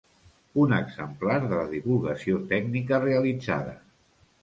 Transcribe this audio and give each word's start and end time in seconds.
Un 0.63 0.73
exemplar 0.77 1.35
de 1.45 1.53
la 1.61 1.67
divulgació 1.75 2.43
tècnica 2.57 3.05
realitzada. 3.09 3.81